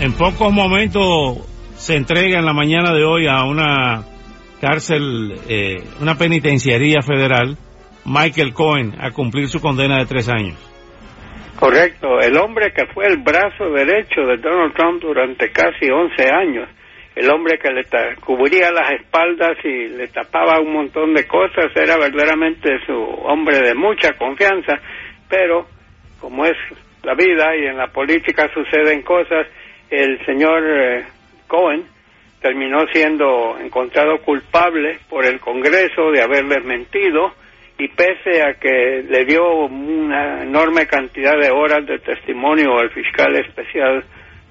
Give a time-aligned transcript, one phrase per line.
[0.00, 1.38] en pocos momentos
[1.76, 4.02] se entrega en la mañana de hoy a una
[4.60, 7.56] cárcel, eh, una penitenciaría federal,
[8.04, 10.56] Michael Cohen, a cumplir su condena de tres años.
[11.58, 16.68] Correcto, el hombre que fue el brazo derecho de Donald Trump durante casi 11 años,
[17.14, 17.84] el hombre que le
[18.16, 23.74] cubría las espaldas y le tapaba un montón de cosas, era verdaderamente su hombre de
[23.74, 24.74] mucha confianza,
[25.28, 25.66] pero
[26.20, 26.56] como es
[27.04, 29.46] la vida y en la política suceden cosas,
[30.02, 31.04] el señor eh,
[31.46, 31.84] Cohen
[32.40, 37.32] terminó siendo encontrado culpable por el Congreso de haberles mentido
[37.78, 43.34] y pese a que le dio una enorme cantidad de horas de testimonio al fiscal
[43.36, 44.04] especial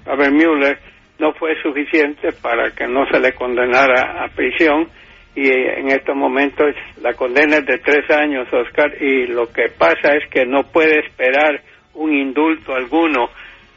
[0.04, 0.78] Robert Mueller,
[1.18, 4.88] no fue suficiente para que no se le condenara a prisión
[5.34, 10.14] y en estos momentos la condena es de tres años, Oscar, y lo que pasa
[10.14, 11.60] es que no puede esperar
[11.94, 13.30] un indulto alguno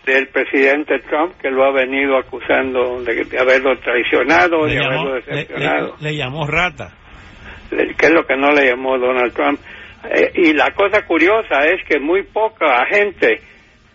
[0.08, 5.96] del presidente Trump que lo ha venido acusando de, haberlo traicionado, de haberlo decepcionado.
[6.00, 6.94] Le, llamó rata.
[7.70, 9.60] Que es lo que no le llamó Donald Trump.
[10.10, 13.42] Eh, y la cosa curiosa es que muy poca gente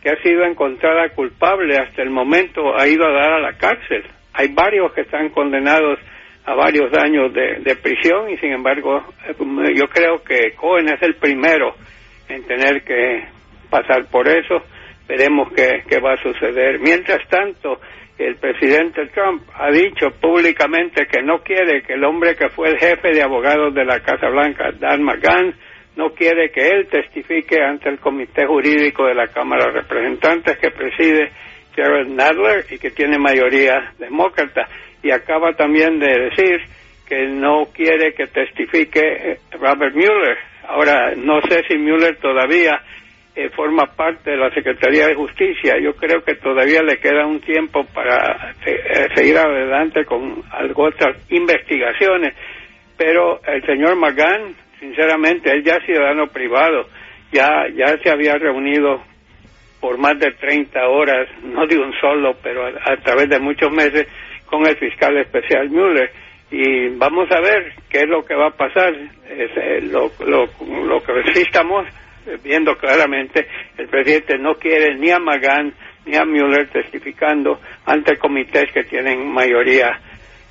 [0.02, 4.04] que ha sido encontrada culpable hasta el momento ha ido a dar a la cárcel.
[4.34, 5.98] Hay varios que están condenados
[6.44, 9.34] a varios años de, de prisión y sin embargo eh,
[9.74, 11.74] yo creo que Cohen es el primero
[12.28, 13.24] en tener que
[13.70, 14.62] pasar por eso
[15.12, 16.78] veremos qué, va a suceder.
[16.80, 17.80] Mientras tanto,
[18.16, 22.78] el presidente Trump ha dicho públicamente que no quiere que el hombre que fue el
[22.78, 25.54] jefe de abogados de la Casa Blanca, Dan McGahn,
[25.96, 30.70] no quiere que él testifique ante el comité jurídico de la Cámara de Representantes que
[30.70, 31.30] preside
[31.76, 34.66] Gerald Nadler y que tiene mayoría demócrata.
[35.02, 36.60] Y acaba también de decir
[37.06, 40.38] que no quiere que testifique Robert Mueller.
[40.66, 42.80] Ahora, no sé si Mueller todavía
[43.34, 45.78] eh, forma parte de la Secretaría de Justicia.
[45.80, 50.42] Yo creo que todavía le queda un tiempo para eh, seguir adelante con
[50.74, 52.34] otras investigaciones,
[52.96, 56.86] pero el señor McGahn, sinceramente, él ya es ciudadano privado,
[57.32, 59.02] ya, ya se había reunido
[59.80, 64.06] por más de 30 horas, no de un solo, pero a, través de muchos meses,
[64.44, 66.10] con el fiscal especial Mueller.
[66.50, 68.94] Y vamos a ver qué es lo que va a pasar.
[69.26, 70.46] Eh, lo, lo,
[70.84, 71.86] lo que sí estamos
[72.42, 73.46] viendo claramente,
[73.76, 75.72] el presidente no quiere ni a Magán
[76.04, 80.00] ni a Mueller testificando ante comités que tienen mayoría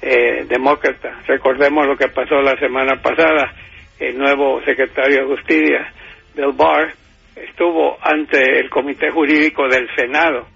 [0.01, 1.19] eh, demócrata.
[1.27, 3.53] Recordemos lo que pasó la semana pasada.
[3.99, 5.93] El nuevo secretario de Justicia,
[6.35, 6.91] Bill Barr,
[7.35, 10.47] estuvo ante el comité jurídico del Senado,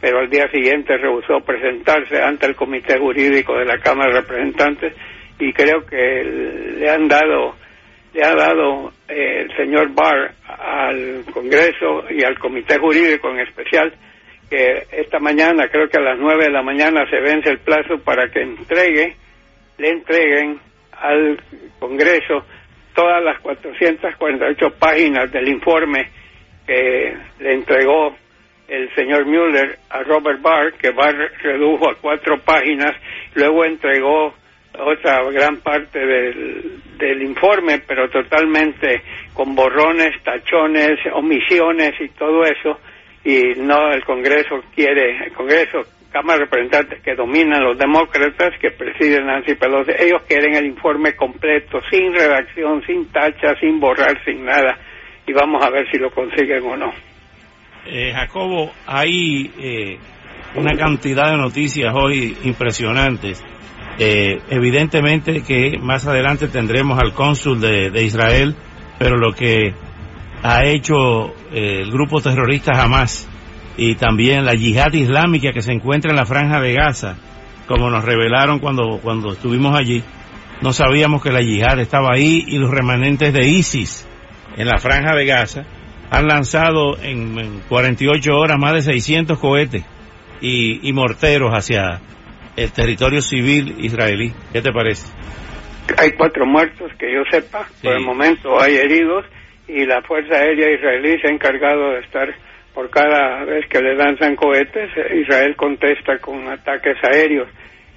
[0.00, 4.94] pero al día siguiente rehusó presentarse ante el comité jurídico de la Cámara de Representantes
[5.38, 6.24] y creo que
[6.78, 7.56] le han dado
[8.12, 13.92] le ha dado eh, el señor Barr al Congreso y al Comité Jurídico en especial
[14.50, 17.98] que esta mañana, creo que a las nueve de la mañana se vence el plazo
[18.04, 19.16] para que entregue,
[19.78, 20.60] le entreguen
[20.92, 21.40] al
[21.78, 22.44] Congreso
[22.94, 26.10] todas las 448 páginas del informe
[26.66, 28.14] que le entregó
[28.68, 32.92] el señor Mueller a Robert Barr, que Barr redujo a cuatro páginas,
[33.34, 34.34] luego entregó
[34.78, 39.02] otra gran parte del, del informe, pero totalmente
[39.34, 42.78] con borrones, tachones, omisiones y todo eso,
[43.24, 48.70] y no el Congreso quiere, el Congreso, Cámara de Representantes que dominan los demócratas, que
[48.70, 54.44] presiden Nancy Pelosi, ellos quieren el informe completo, sin redacción, sin tacha, sin borrar, sin
[54.44, 54.78] nada,
[55.26, 56.92] y vamos a ver si lo consiguen o no.
[57.86, 59.98] Eh, Jacobo, hay eh,
[60.54, 63.42] una cantidad de noticias hoy impresionantes
[63.98, 68.56] eh, evidentemente que más adelante tendremos al cónsul de, Israel,
[68.98, 69.74] pero lo que
[70.42, 73.28] ha hecho eh, el grupo terrorista Hamas
[73.76, 77.16] y también la yihad islámica que se encuentra en la franja de Gaza,
[77.66, 80.02] como nos revelaron cuando, cuando estuvimos allí,
[80.62, 84.06] no sabíamos que la yihad estaba ahí y los remanentes de ISIS
[84.56, 85.64] en la franja de Gaza
[86.10, 89.84] han lanzado en, 48 horas más de 600 cohetes
[90.40, 92.00] y, y morteros hacia,
[92.56, 94.32] el territorio civil israelí.
[94.52, 95.06] ¿Qué te parece?
[95.98, 99.24] Hay cuatro muertos que yo sepa, por el momento hay heridos
[99.66, 102.32] y la Fuerza Aérea Israelí se ha encargado de estar
[102.74, 107.48] por cada vez que le lanzan cohetes, Israel contesta con ataques aéreos.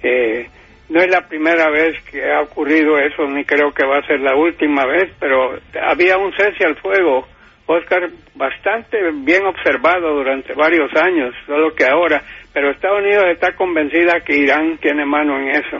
[0.03, 0.47] Eh,
[0.89, 4.19] no es la primera vez que ha ocurrido eso, ni creo que va a ser
[4.19, 7.27] la última vez, pero había un cese al fuego,
[7.67, 12.21] Oscar, bastante bien observado durante varios años, solo que ahora,
[12.55, 15.77] pero Estados Unidos está convencida que Irán tiene mano en eso.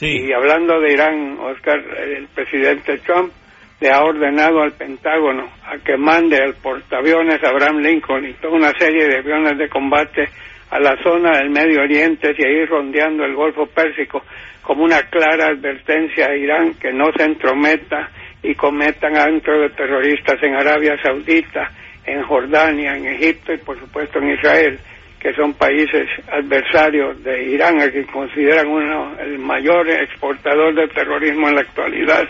[0.00, 3.32] Y hablando de Irán, Oscar, el presidente Trump
[3.80, 8.72] le ha ordenado al Pentágono a que mande el portaaviones Abraham Lincoln y toda una
[8.76, 10.24] serie de aviones de combate
[10.70, 14.24] a la zona del Medio Oriente y a ir rondeando el Golfo Pérsico
[14.62, 18.10] como una clara advertencia a Irán que no se entrometa
[18.42, 21.70] y cometan actos de terroristas en Arabia Saudita,
[22.04, 24.80] en Jordania, en Egipto y por supuesto en Israel,
[25.20, 31.48] que son países adversarios de Irán, a que consideran uno el mayor exportador de terrorismo
[31.48, 32.28] en la actualidad.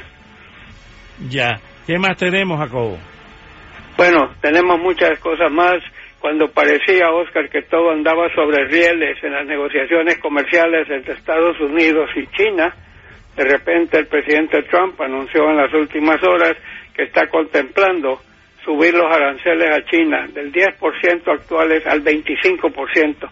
[1.29, 1.61] Ya.
[1.87, 2.99] ¿Qué más tenemos, Jacobo?
[3.96, 5.79] Bueno, tenemos muchas cosas más.
[6.20, 12.11] Cuando parecía, Oscar, que todo andaba sobre rieles en las negociaciones comerciales entre Estados Unidos
[12.17, 12.75] y China,
[13.37, 16.56] de repente el presidente Trump anunció en las últimas horas
[16.94, 18.20] que está contemplando
[18.69, 23.31] subir los aranceles a China del 10% actuales al 25%.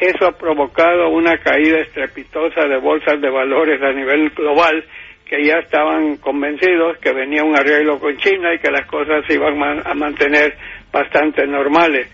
[0.00, 4.82] Eso ha provocado una caída estrepitosa de bolsas de valores a nivel global
[5.26, 9.34] que ya estaban convencidos que venía un arreglo con China y que las cosas se
[9.34, 10.56] iban a mantener
[10.90, 12.08] bastante normales.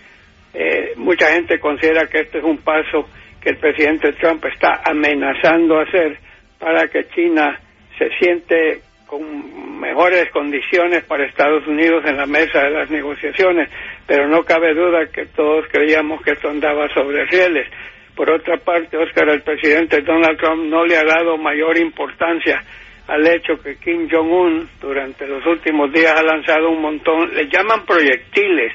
[0.53, 3.07] Eh, mucha gente considera que este es un paso
[3.41, 6.17] que el presidente Trump está amenazando hacer
[6.59, 7.57] para que China
[7.97, 13.69] se siente con mejores condiciones para Estados Unidos en la mesa de las negociaciones,
[14.05, 17.67] pero no cabe duda que todos creíamos que esto andaba sobre rieles.
[18.15, 22.61] Por otra parte, Oscar, el presidente Donald Trump no le ha dado mayor importancia
[23.07, 27.85] al hecho que Kim Jong-un durante los últimos días ha lanzado un montón, le llaman
[27.85, 28.73] proyectiles,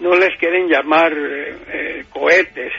[0.00, 2.72] no les quieren llamar eh, eh, cohetes,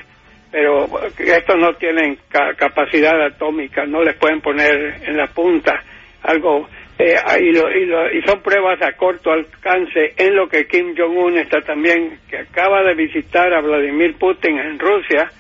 [0.52, 0.88] pero
[1.18, 5.82] estos no tienen capacidad atómica, no les pueden poner en la punta
[6.24, 6.68] algo,
[7.02, 12.20] eh, y, y, son pruebas a corto alcance en lo que Kim Jong-un está también,
[12.30, 15.32] que acaba de visitar a Vladimir Putin en Rusia,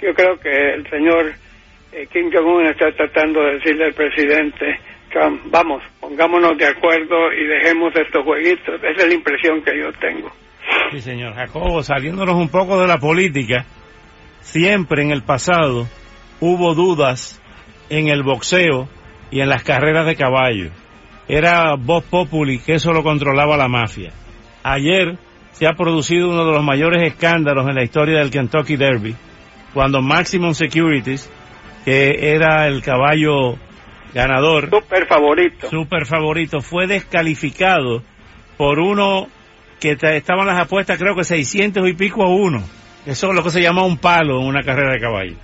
[0.00, 1.32] yo creo que el señor
[1.92, 4.78] eh, Kim Jong-un está tratando de decirle al presidente
[5.10, 8.76] Trump, vamos, pongámonos de acuerdo y dejemos estos jueguitos.
[8.76, 10.30] Esa es la impresión que yo tengo.
[10.92, 13.64] Sí, señor Jacobo, saliéndonos un poco de la política,
[14.40, 15.86] siempre en el pasado
[16.40, 17.42] hubo dudas
[17.88, 18.88] en el boxeo
[19.30, 20.70] y en las carreras de caballo.
[21.28, 24.12] Era voz populi que eso lo controlaba la mafia.
[24.62, 25.18] Ayer
[25.52, 29.14] se ha producido uno de los mayores escándalos en la historia del Kentucky Derby,
[29.74, 31.30] cuando Maximum Securities
[31.88, 33.56] que era el caballo
[34.12, 34.68] ganador.
[34.68, 35.68] Super favorito.
[35.68, 36.60] Super favorito.
[36.60, 38.02] Fue descalificado
[38.58, 39.28] por uno
[39.80, 42.62] que estaban las apuestas, creo que 600 y pico a uno.
[43.06, 45.36] Eso es lo que se llama un palo en una carrera de caballo.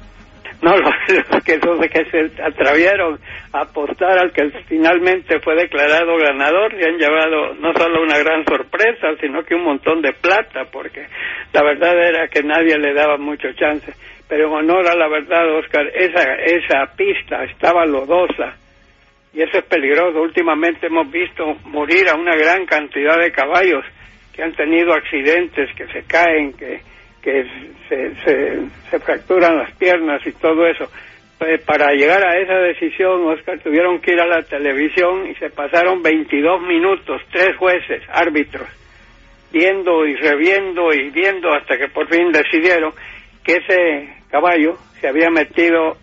[0.60, 3.18] No, los, que, que se atrevieron
[3.60, 9.08] apostar al que finalmente fue declarado ganador y han llevado no solo una gran sorpresa,
[9.20, 11.06] sino que un montón de plata, porque
[11.52, 13.92] la verdad era que nadie le daba mucho chance
[14.28, 18.56] pero en honor a la verdad, Oscar, esa, esa pista estaba lodosa
[19.32, 20.22] y eso es peligroso.
[20.22, 23.84] Últimamente hemos visto morir a una gran cantidad de caballos
[24.32, 26.80] que han tenido accidentes, que se caen, que,
[27.22, 27.44] que
[27.88, 28.14] se,
[28.90, 30.90] se, fracturan las piernas y todo eso.
[31.38, 36.02] Para llegar a esa decisión, Oscar, tuvieron que ir a la televisión y se pasaron
[36.02, 38.68] 22 minutos, tres jueces, árbitros,
[39.52, 42.92] viendo y reviendo y viendo hasta que por fin decidieron
[43.42, 45.96] que ese caballo se había metido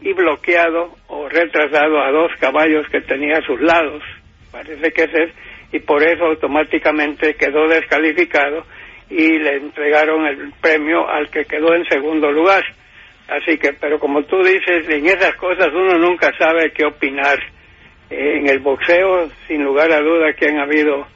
[0.00, 4.02] y bloqueado o retrasado a dos caballos que tenía a sus lados,
[4.50, 5.30] parece que ese es,
[5.72, 8.64] y por eso automáticamente quedó descalificado
[9.08, 12.62] y le entregaron el premio al que quedó en segundo lugar.
[13.32, 17.38] Así que, pero como tú dices, en esas cosas uno nunca sabe qué opinar.
[18.10, 21.06] en el boxeo, sin lugar a duda que han habido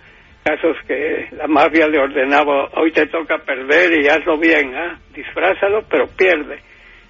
[0.42, 4.98] casos que la mafia le ordenaba, hoy te toca perder y hazlo bien, ¿ah?
[5.14, 6.58] disfrázalo, pero pierde.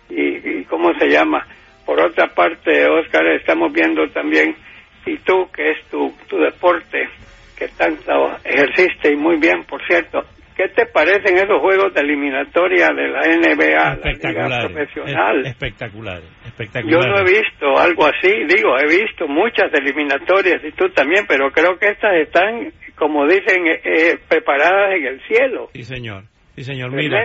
[0.09, 1.47] Y, cómo se llama.
[1.85, 4.57] Por otra parte, Oscar, estamos viendo también,
[5.05, 7.09] y tú, que es tu, tu deporte,
[7.57, 10.25] que tanto ejerciste y muy bien, por cierto,
[10.57, 15.45] ¿Qué te parecen esos juegos de eliminatoria de la NBA, la Liga Profesional?
[15.45, 17.03] Espectacular, espectacular.
[17.03, 21.51] Yo no he visto algo así, digo, he visto muchas eliminatorias y tú también, pero
[21.51, 25.69] creo que estas están, como dicen, eh, eh, preparadas en el cielo.
[25.75, 26.25] Sí, señor.
[26.55, 26.91] Sí, señor.
[26.91, 27.23] Mira,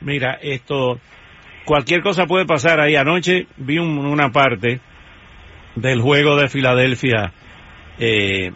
[0.00, 1.00] mira, esto,
[1.64, 2.94] cualquier cosa puede pasar ahí.
[2.94, 4.78] Anoche vi una parte
[5.74, 7.32] del juego de Filadelfia,
[7.98, 8.52] eh,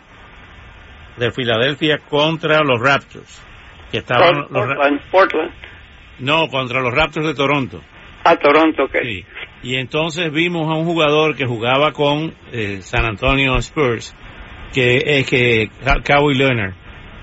[1.16, 3.51] de Filadelfia contra los Raptors
[3.92, 5.52] que estaban Portland, Portland.
[6.18, 7.80] No, contra los Raptors de Toronto.
[8.24, 8.96] A Toronto, ok.
[9.02, 9.24] Sí.
[9.64, 14.16] Y entonces vimos a un jugador que jugaba con eh, San Antonio Spurs,
[14.72, 15.70] que es que
[16.04, 16.74] Kawhi Leonard,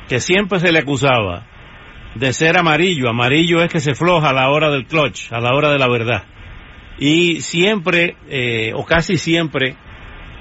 [0.07, 1.47] que siempre se le acusaba
[2.15, 3.09] de ser amarillo.
[3.09, 5.89] Amarillo es que se floja a la hora del clutch, a la hora de la
[5.89, 6.23] verdad.
[6.99, 9.75] Y siempre, eh, o casi siempre,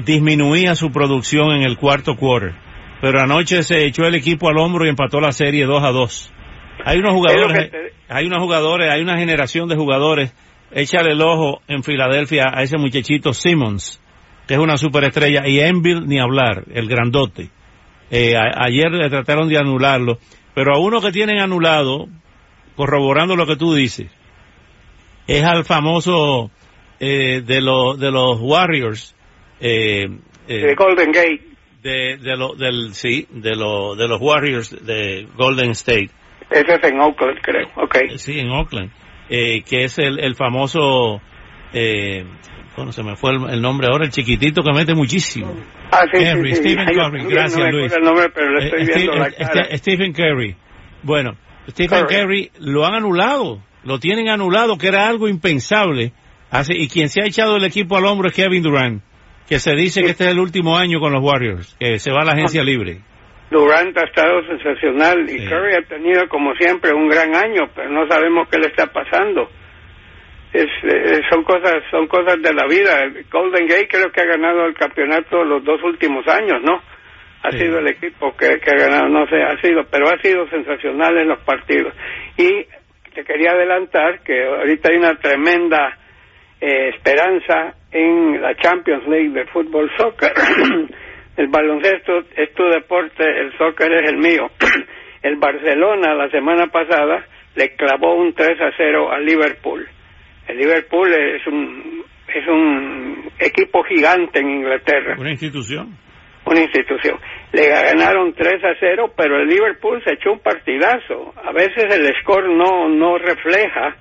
[0.05, 2.55] disminuía su producción en el cuarto quarter.
[3.01, 6.33] Pero anoche se echó el equipo al hombro y empató la serie 2 a 2.
[6.85, 7.71] Hay unos jugadores,
[8.09, 10.33] hay unos jugadores, hay una generación de jugadores.
[10.71, 14.01] Échale el ojo en Filadelfia a ese muchachito Simmons,
[14.47, 17.51] que es una superestrella, y Enville ni hablar, el grandote.
[18.11, 20.19] Eh, ayer le trataron de anularlo,
[20.55, 22.09] pero a uno que tienen anulado,
[22.77, 24.11] corroborando lo que tú dices,
[25.27, 26.51] es al famoso
[27.01, 29.15] eh, de, los de los Warriors.
[29.61, 30.09] Eh,
[30.49, 31.48] eh, de Golden Gate.
[31.83, 36.11] De, de lo, del, sí, de, lo, de los Warriors de Golden State.
[36.51, 37.69] Ese es en Oakland, creo.
[37.77, 38.19] Okay.
[38.19, 38.91] Sí, en Oakland.
[39.31, 41.21] Eh, que es el, el famoso
[41.73, 42.25] eh,
[42.79, 45.53] bueno, se me fue el, nombre ahora, el chiquitito que mete muchísimo.
[45.91, 47.93] Ah, sí, sí, Stephen Curry, gracias no Luis.
[47.93, 49.77] El nombre, pero le estoy viendo Steve, la cara.
[49.79, 50.57] Stephen Curry.
[51.03, 51.37] Bueno,
[51.69, 52.53] Stephen Curry.
[52.61, 56.13] lo han anulado, lo tienen anulado, que era algo impensable.
[56.51, 59.03] Así, y quien se ha echado el equipo al hombro es Kevin Durant,
[59.49, 62.21] que se dice que este es el último año con los Warriors, que se va
[62.21, 62.99] a la agencia libre.
[63.51, 68.07] Durant ha estado sensacional y Curry ha tenido como siempre un gran año, pero no
[68.07, 69.49] sabemos qué le está pasando.
[70.53, 73.09] Es, eh, son cosas son cosas de la vida.
[73.31, 76.83] Golden Gate creo que ha ganado el campeonato los dos últimos años, ¿no?
[77.43, 80.47] Ha sido el equipo que, que ha ganado, no sé, ha sido, pero ha sido
[80.51, 81.95] sensacional en los partidos.
[82.37, 82.67] Y
[83.15, 85.97] te quería adelantar que ahorita hay una tremenda
[86.61, 90.33] eh, esperanza en la Champions League de fútbol soccer.
[91.37, 94.51] el baloncesto es tu deporte, el soccer es el mío.
[95.23, 99.87] el Barcelona la semana pasada le clavó un 3 a 0 al Liverpool.
[100.47, 105.17] El Liverpool es un es un equipo gigante en Inglaterra.
[105.19, 105.97] Una institución.
[106.45, 107.19] Una institución.
[107.53, 111.35] Le ganaron 3 a 0, pero el Liverpool se echó un partidazo.
[111.43, 113.97] A veces el score no no refleja,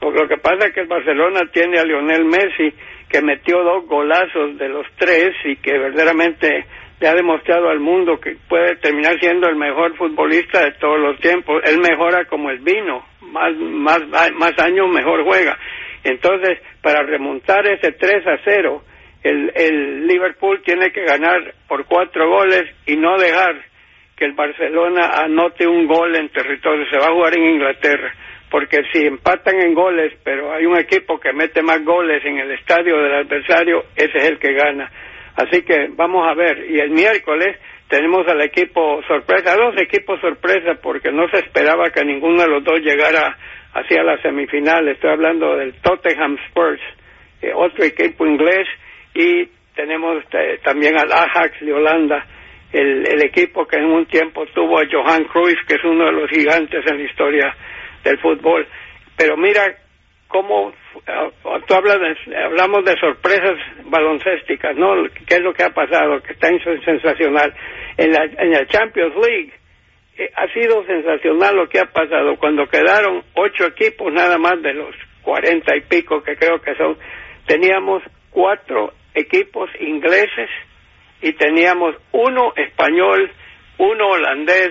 [0.00, 2.74] porque lo que pasa es que el Barcelona tiene a Lionel Messi
[3.08, 6.64] que metió dos golazos de los tres y que verdaderamente
[7.00, 11.18] le ha demostrado al mundo que puede terminar siendo el mejor futbolista de todos los
[11.20, 11.62] tiempos.
[11.64, 14.00] Él mejora como el vino, más, más,
[14.34, 15.58] más años mejor juega.
[16.02, 18.82] Entonces, para remontar ese 3 a 0,
[19.22, 23.56] el, el Liverpool tiene que ganar por cuatro goles y no dejar
[24.16, 26.86] que el Barcelona anote un gol en territorio.
[26.90, 28.14] Se va a jugar en Inglaterra
[28.50, 32.50] porque si empatan en goles, pero hay un equipo que mete más goles en el
[32.50, 34.90] estadio del adversario, ese es el que gana.
[35.36, 36.66] Así que vamos a ver.
[36.68, 37.56] Y el miércoles
[37.88, 42.64] tenemos al equipo sorpresa, dos equipos sorpresa, porque no se esperaba que ninguno de los
[42.64, 43.38] dos llegara
[43.72, 44.88] hacia la semifinal.
[44.88, 46.80] Estoy hablando del Tottenham Spurs,
[47.42, 48.66] eh, otro equipo inglés,
[49.14, 52.26] y tenemos eh, también al Ajax de Holanda,
[52.72, 56.12] el, el equipo que en un tiempo tuvo a Johan Cruyff, que es uno de
[56.12, 57.56] los gigantes en la historia
[58.04, 58.66] del fútbol.
[59.16, 59.76] Pero mira
[60.28, 61.98] cómo uh, tú hablas
[62.44, 64.94] hablamos de sorpresas baloncésticas, ¿no?
[65.26, 66.22] ¿Qué es lo que ha pasado?
[66.22, 66.48] Que está
[66.84, 67.54] sensacional.
[67.96, 69.52] En la, en la Champions League
[70.16, 72.36] eh, ha sido sensacional lo que ha pasado.
[72.36, 76.96] Cuando quedaron ocho equipos nada más de los cuarenta y pico que creo que son,
[77.46, 80.48] teníamos cuatro equipos ingleses
[81.20, 83.30] y teníamos uno español,
[83.78, 84.70] uno holandés,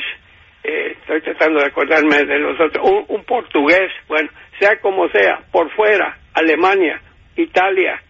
[0.64, 5.72] eh, estoy tratando de acordarme de los otros, un, portugués, bueno, sea como sea, por
[5.72, 7.02] fuera, Alemania,
[7.36, 8.02] Italia,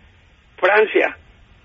[0.57, 1.15] Francia,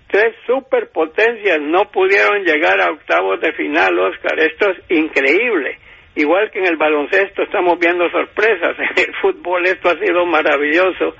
[0.07, 5.79] tres superpotencias no pudieron llegar a octavos de final, Oscar, esto es increíble.
[6.17, 11.15] Igual que en el baloncesto estamos viendo sorpresas, en el fútbol esto ha sido maravilloso.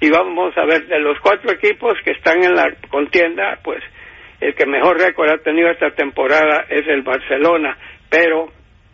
[0.00, 3.82] Y vamos a ver de los cuatro equipos que están en la contienda, pues
[4.40, 7.76] el que mejor récord ha tenido esta temporada es el Barcelona,
[8.08, 8.48] pero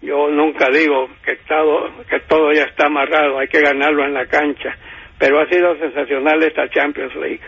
[0.07, 4.27] yo nunca digo que todo, que todo ya está amarrado, hay que ganarlo en la
[4.27, 4.77] cancha,
[5.19, 7.41] pero ha sido sensacional esta Champions League.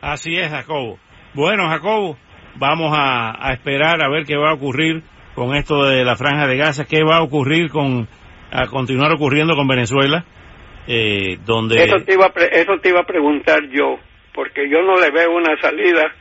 [0.00, 0.98] Así es, Jacobo.
[1.34, 2.16] Bueno, Jacobo,
[2.56, 5.02] vamos a, esperar a ver qué va a ocurrir
[5.34, 8.08] con esto de la franja de Gaza, qué va a ocurrir con,
[8.50, 10.24] a continuar ocurriendo con Venezuela,
[10.88, 11.76] eh, donde...
[11.84, 13.98] Eso te, iba eso te iba a preguntar yo,
[14.34, 16.12] porque yo no le veo una salida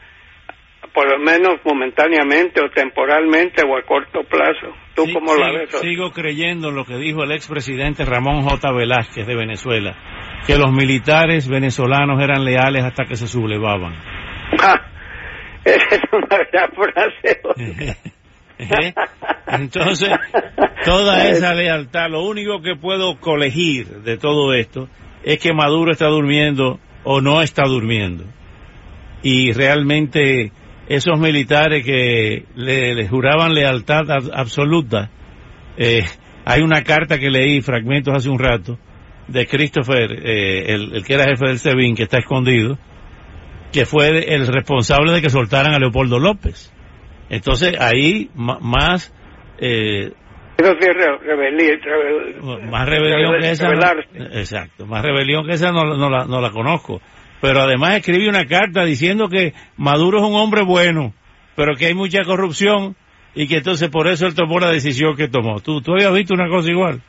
[0.94, 4.85] por lo menos momentáneamente o temporalmente o a corto plazo.
[4.96, 5.70] ¿Tú cómo la ves?
[5.82, 8.72] Sigo creyendo en lo que dijo el expresidente Ramón J.
[8.72, 9.96] Velázquez de Venezuela,
[10.48, 13.94] que los militares venezolanos eran leales hasta que se sublevaban.
[14.62, 14.82] Ah,
[15.66, 17.98] esa es una gran frase.
[18.58, 18.94] ¿Eh?
[19.48, 20.10] Entonces,
[20.86, 24.88] toda esa lealtad, lo único que puedo colegir de todo esto
[25.24, 28.24] es que Maduro está durmiendo o no está durmiendo.
[29.24, 30.52] Y realmente
[30.88, 35.10] esos militares que le, juraban lealtad absoluta,
[35.78, 36.04] eh,
[36.46, 38.78] hay una carta que leí, fragmentos hace un rato,
[39.28, 42.78] de Christopher, eh, el, que era jefe del SEBIN, que está escondido,
[43.72, 46.72] que fue el responsable de que soltaran a Leopoldo López.
[47.30, 49.14] Entonces ahí más...
[49.58, 50.12] Eh,
[50.58, 50.88] eso sí
[52.70, 53.70] más rebelión que esa.
[54.40, 57.02] exacto, más rebelión que esa no, la, no la conozco.
[57.46, 61.14] Pero además escribe una carta diciendo que Maduro es un hombre bueno,
[61.56, 62.96] pero que hay mucha corrupción
[63.36, 65.60] y que entonces por eso él tomó la decisión que tomó.
[65.60, 67.02] ¿Tú, tú habías visto una cosa igual?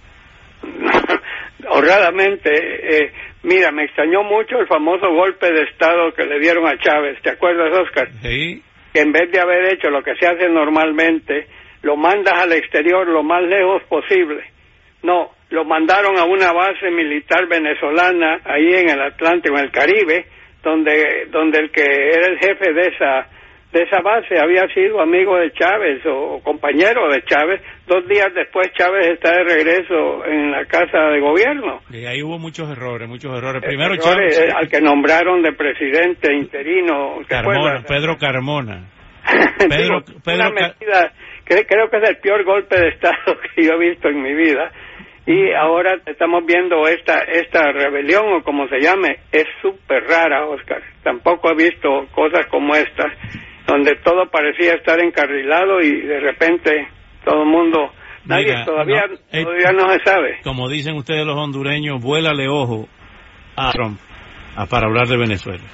[1.70, 3.12] Honradamente, eh,
[3.44, 7.18] mira, me extrañó mucho el famoso golpe de Estado que le dieron a Chávez.
[7.22, 8.10] ¿Te acuerdas, Oscar?
[8.20, 8.62] Sí.
[8.92, 11.46] Que en vez de haber hecho lo que se hace normalmente,
[11.80, 14.44] lo mandas al exterior lo más lejos posible.
[15.02, 20.26] No, lo mandaron a una base militar venezolana ahí en el Atlántico, en el Caribe,
[20.62, 23.28] donde, donde el que era el jefe de esa
[23.72, 27.60] de esa base había sido amigo de Chávez o compañero de Chávez.
[27.86, 31.80] Dos días después Chávez está de regreso en la casa de gobierno.
[31.90, 33.62] Y ahí hubo muchos errores, muchos errores.
[33.62, 34.38] Primero Chávez...
[34.38, 37.18] Eh, al que nombraron de presidente interino.
[37.28, 38.86] Carmona, Pedro Carmona.
[39.58, 40.52] Pedro, Pedro
[41.44, 44.70] creo que es el peor golpe de Estado que yo he visto en mi vida.
[45.26, 50.80] Y ahora estamos viendo esta, esta rebelión, o como se llame, es súper rara, Oscar.
[51.02, 53.12] Tampoco he visto cosas como estas
[53.66, 56.88] donde todo parecía estar encarrilado y de repente
[57.24, 57.90] todo el mundo,
[58.24, 60.38] nadie todavía, no, eh, todavía no se sabe.
[60.44, 62.88] Como dicen ustedes los hondureños, vuélale ojo
[63.56, 63.98] a Trump
[64.70, 65.64] para hablar de Venezuela.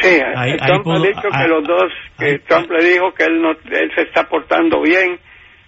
[0.00, 0.20] Sí,
[0.66, 4.02] Trump ha dicho que los dos, que Trump le dijo que él, no, él se
[4.02, 5.18] está portando bien,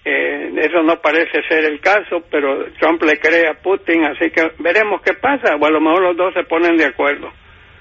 [0.09, 4.53] eh, eso no parece ser el caso, pero Trump le cree a Putin, así que
[4.61, 7.29] veremos qué pasa, o a lo mejor los dos se ponen de acuerdo.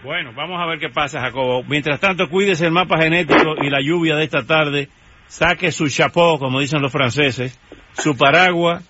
[0.03, 1.63] Bueno, vamos a ver qué pasa, Jacobo.
[1.67, 4.87] Mientras tanto, cuídese el mapa genético y la lluvia de esta tarde.
[5.27, 7.59] Saque su chapeau, como dicen los franceses,
[7.93, 8.83] su paraguas,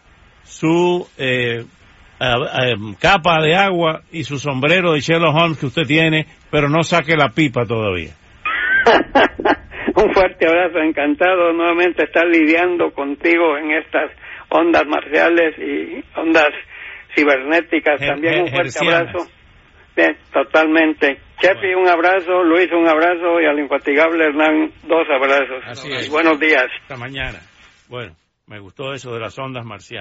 [0.43, 1.65] su eh,
[2.99, 7.17] capa de agua y su sombrero de Sherlock Holmes que usted tiene, pero no saque
[7.17, 8.13] la pipa todavía.
[9.95, 14.11] Un fuerte abrazo, encantado nuevamente estar lidiando contigo en estas
[14.49, 16.49] ondas marciales y ondas
[17.15, 17.99] cibernéticas.
[17.99, 19.27] También un fuerte abrazo
[19.95, 21.21] Bien, totalmente.
[21.39, 25.63] Chefi, un abrazo, Luis, un abrazo y al infatigable Hernán, dos abrazos.
[25.65, 26.09] Así es.
[26.09, 26.65] buenos días.
[26.81, 27.39] Hasta mañana.
[27.87, 28.13] Bueno,
[28.47, 29.93] me gustó eso de las ondas marciales.